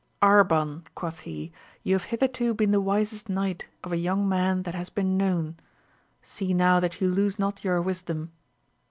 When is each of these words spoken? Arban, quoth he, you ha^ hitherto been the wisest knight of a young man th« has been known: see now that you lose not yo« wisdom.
Arban, 0.23 0.83
quoth 0.95 1.19
he, 1.19 1.51
you 1.83 1.95
ha^ 1.95 2.01
hitherto 2.03 2.55
been 2.55 2.71
the 2.71 2.81
wisest 2.81 3.29
knight 3.29 3.67
of 3.83 3.91
a 3.91 3.97
young 3.97 4.27
man 4.27 4.63
th« 4.63 4.75
has 4.75 4.89
been 4.89 5.15
known: 5.15 5.57
see 6.23 6.55
now 6.55 6.79
that 6.79 6.99
you 6.99 7.07
lose 7.07 7.37
not 7.37 7.63
yo« 7.63 7.79
wisdom. 7.81 8.31